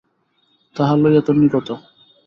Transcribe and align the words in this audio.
তাহা 0.75 0.93
লইয়া 1.01 1.21
তম্বী 1.27 1.47
কত? 1.53 1.69